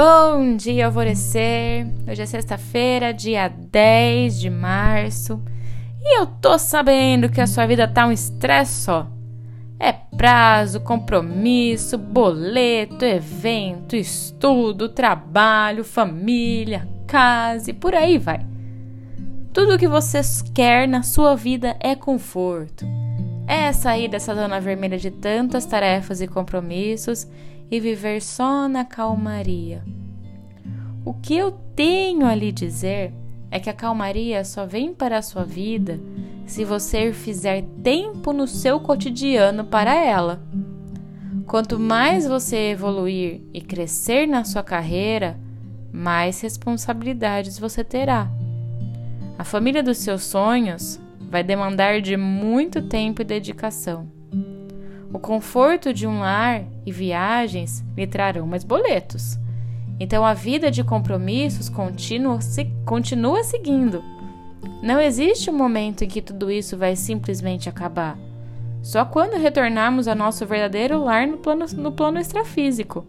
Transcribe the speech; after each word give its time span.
Bom 0.00 0.54
dia, 0.54 0.86
alvorecer! 0.86 1.84
Hoje 2.08 2.22
é 2.22 2.26
sexta-feira, 2.26 3.12
dia 3.12 3.48
10 3.48 4.38
de 4.38 4.48
março, 4.48 5.42
e 6.00 6.20
eu 6.20 6.24
tô 6.24 6.56
sabendo 6.56 7.28
que 7.28 7.40
a 7.40 7.48
sua 7.48 7.66
vida 7.66 7.88
tá 7.88 8.06
um 8.06 8.12
estresse 8.12 8.84
só. 8.84 9.08
É 9.76 9.92
prazo, 9.92 10.78
compromisso, 10.82 11.98
boleto, 11.98 13.04
evento, 13.04 13.96
estudo, 13.96 14.88
trabalho, 14.88 15.82
família, 15.82 16.88
casa 17.04 17.72
e 17.72 17.74
por 17.74 17.92
aí 17.92 18.18
vai. 18.18 18.46
Tudo 19.52 19.74
o 19.74 19.78
que 19.78 19.88
você 19.88 20.20
quer 20.54 20.86
na 20.86 21.02
sua 21.02 21.34
vida 21.34 21.76
é 21.80 21.96
conforto. 21.96 22.86
É 23.48 23.72
sair 23.72 24.08
dessa 24.08 24.34
zona 24.34 24.60
vermelha 24.60 24.98
de 24.98 25.10
tantas 25.10 25.64
tarefas 25.64 26.20
e 26.20 26.28
compromissos 26.28 27.26
e 27.70 27.80
viver 27.80 28.20
só 28.20 28.68
na 28.68 28.84
calmaria. 28.84 29.82
O 31.02 31.14
que 31.14 31.34
eu 31.34 31.52
tenho 31.74 32.26
a 32.26 32.34
lhe 32.34 32.52
dizer 32.52 33.14
é 33.50 33.58
que 33.58 33.70
a 33.70 33.72
calmaria 33.72 34.44
só 34.44 34.66
vem 34.66 34.92
para 34.92 35.16
a 35.16 35.22
sua 35.22 35.44
vida 35.44 35.98
se 36.46 36.62
você 36.62 37.10
fizer 37.10 37.64
tempo 37.82 38.34
no 38.34 38.46
seu 38.46 38.78
cotidiano 38.80 39.64
para 39.64 39.94
ela. 39.94 40.42
Quanto 41.46 41.78
mais 41.78 42.26
você 42.26 42.72
evoluir 42.72 43.40
e 43.54 43.62
crescer 43.62 44.26
na 44.26 44.44
sua 44.44 44.62
carreira, 44.62 45.40
mais 45.90 46.42
responsabilidades 46.42 47.58
você 47.58 47.82
terá. 47.82 48.30
A 49.38 49.44
família 49.44 49.82
dos 49.82 49.96
seus 49.96 50.24
sonhos 50.24 51.00
vai 51.28 51.42
demandar 51.42 52.00
de 52.00 52.16
muito 52.16 52.82
tempo 52.82 53.22
e 53.22 53.24
dedicação. 53.24 54.08
O 55.12 55.18
conforto 55.18 55.92
de 55.92 56.06
um 56.06 56.20
lar 56.20 56.64
e 56.84 56.92
viagens 56.92 57.84
lhe 57.96 58.06
trarão 58.06 58.46
mais 58.46 58.64
boletos. 58.64 59.38
Então 60.00 60.24
a 60.24 60.34
vida 60.34 60.70
de 60.70 60.84
compromissos 60.84 61.68
continua, 61.68 62.40
se, 62.40 62.66
continua 62.84 63.42
seguindo. 63.42 64.02
Não 64.82 65.00
existe 65.00 65.50
um 65.50 65.56
momento 65.56 66.04
em 66.04 66.08
que 66.08 66.22
tudo 66.22 66.50
isso 66.50 66.76
vai 66.76 66.94
simplesmente 66.94 67.68
acabar. 67.68 68.18
Só 68.82 69.04
quando 69.04 69.40
retornarmos 69.40 70.06
ao 70.06 70.14
nosso 70.14 70.46
verdadeiro 70.46 71.02
lar 71.02 71.26
no 71.26 71.38
plano, 71.38 71.66
no 71.76 71.92
plano 71.92 72.18
extrafísico. 72.18 73.06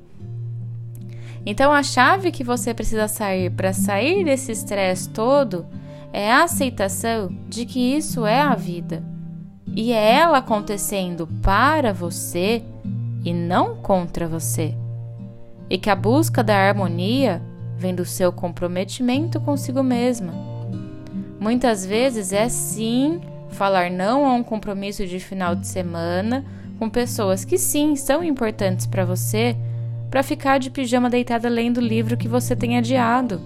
Então 1.45 1.71
a 1.71 1.83
chave 1.83 2.31
que 2.31 2.43
você 2.43 2.73
precisa 2.73 3.07
sair 3.07 3.51
para 3.51 3.71
sair 3.71 4.25
desse 4.25 4.51
estresse 4.51 5.09
todo 5.09 5.65
é 6.11 6.31
a 6.31 6.43
aceitação 6.43 7.29
de 7.47 7.65
que 7.65 7.95
isso 7.95 8.25
é 8.25 8.41
a 8.41 8.55
vida 8.55 9.03
e 9.75 9.91
é 9.91 10.15
ela 10.15 10.39
acontecendo 10.39 11.27
para 11.41 11.93
você 11.93 12.63
e 13.23 13.33
não 13.33 13.75
contra 13.75 14.27
você. 14.27 14.73
E 15.69 15.77
que 15.77 15.89
a 15.89 15.95
busca 15.95 16.43
da 16.43 16.57
harmonia 16.57 17.41
vem 17.77 17.93
do 17.93 18.03
seu 18.03 18.31
comprometimento 18.31 19.39
consigo 19.39 19.83
mesma. 19.83 20.33
Muitas 21.39 21.85
vezes 21.85 22.33
é 22.33 22.49
sim 22.49 23.21
falar 23.49 23.89
não 23.89 24.25
a 24.25 24.33
um 24.33 24.43
compromisso 24.43 25.05
de 25.05 25.19
final 25.19 25.55
de 25.55 25.67
semana 25.67 26.43
com 26.77 26.89
pessoas 26.89 27.45
que 27.45 27.57
sim 27.57 27.95
são 27.95 28.23
importantes 28.23 28.85
para 28.85 29.05
você, 29.05 29.55
para 30.09 30.23
ficar 30.23 30.57
de 30.59 30.69
pijama 30.69 31.09
deitada 31.09 31.47
lendo 31.47 31.77
o 31.77 31.85
livro 31.85 32.17
que 32.17 32.27
você 32.27 32.55
tem 32.55 32.77
adiado, 32.77 33.41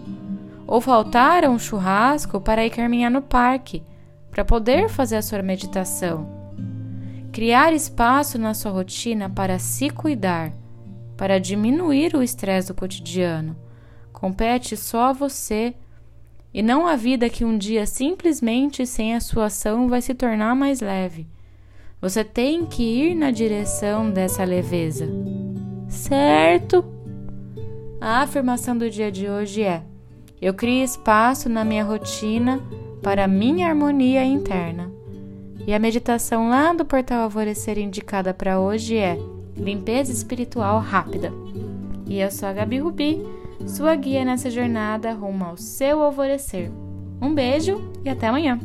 ou 0.74 0.82
faltar 0.82 1.46
a 1.46 1.52
um 1.52 1.60
churrasco 1.60 2.42
para 2.42 2.66
ir 2.66 2.72
caminhar 2.72 3.12
no 3.12 3.22
parque 3.22 3.84
para 4.32 4.44
poder 4.44 4.90
fazer 4.90 5.18
a 5.18 5.22
sua 5.22 5.44
meditação. 5.44 6.28
Criar 7.32 7.72
espaço 7.74 8.40
na 8.40 8.56
sua 8.56 8.72
rotina 8.72 9.30
para 9.30 9.60
se 9.60 9.92
cuidar, 9.92 10.52
para 11.16 11.40
diminuir 11.40 12.16
o 12.16 12.24
estresse 12.24 12.70
do 12.70 12.74
cotidiano. 12.74 13.56
Compete 14.12 14.76
só 14.76 15.10
a 15.10 15.14
você 15.14 15.76
e 16.52 16.64
não 16.64 16.88
a 16.88 16.96
vida 16.96 17.30
que 17.30 17.46
um 17.46 17.56
dia 17.56 17.86
simplesmente 17.86 18.84
sem 18.88 19.14
a 19.14 19.22
sua 19.22 19.46
ação 19.46 19.88
vai 19.88 20.02
se 20.02 20.16
tornar 20.16 20.56
mais 20.56 20.82
leve. 20.82 21.28
Você 22.02 22.24
tem 22.24 22.66
que 22.66 22.82
ir 22.82 23.14
na 23.14 23.30
direção 23.30 24.10
dessa 24.10 24.44
leveza. 24.44 25.08
Certo? 25.88 26.84
A 28.02 28.24
afirmação 28.24 28.76
do 28.76 28.90
dia 28.90 29.12
de 29.12 29.30
hoje 29.30 29.62
é: 29.62 29.84
Eu 30.44 30.54
crio 30.54 30.84
espaço 30.84 31.48
na 31.48 31.64
minha 31.64 31.86
rotina 31.86 32.60
para 33.02 33.30
minha 33.30 33.70
harmonia 33.70 34.26
interna. 34.26 34.92
E 35.66 35.74
a 35.74 35.80
meditação 35.80 36.50
lá 36.50 36.74
do 36.74 36.84
portal 36.84 37.22
Alvorecer 37.24 37.78
indicada 37.78 38.34
para 38.34 38.60
hoje 38.60 38.98
é 38.98 39.18
Limpeza 39.56 40.12
Espiritual 40.12 40.82
Rápida. 40.82 41.32
E 42.06 42.20
eu 42.20 42.30
sou 42.30 42.50
a 42.50 42.52
Gabi 42.52 42.80
Rubi, 42.80 43.26
sua 43.66 43.96
guia 43.96 44.26
nessa 44.26 44.52
jornada 44.52 45.14
rumo 45.14 45.46
ao 45.46 45.56
seu 45.56 46.02
alvorecer. 46.04 46.70
Um 47.22 47.34
beijo 47.34 47.80
e 48.04 48.10
até 48.10 48.28
amanhã! 48.28 48.60